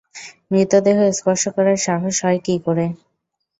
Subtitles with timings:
[0.51, 2.85] মৃতদেহ স্পর্শ করার সাহস হয় কি করে?